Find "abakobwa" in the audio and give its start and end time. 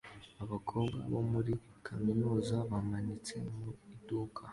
0.43-0.99